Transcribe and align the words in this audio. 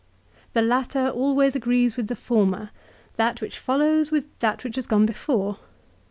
The 0.53 0.63
latter 0.63 1.09
always 1.09 1.53
agrees 1.53 1.95
with 1.95 2.07
the 2.07 2.15
former; 2.15 2.71
that 3.17 3.39
which 3.39 3.59
follows 3.59 4.09
with 4.09 4.25
that 4.39 4.63
which 4.63 4.75
has 4.77 4.87
gone 4.87 5.05
before. 5.05 5.57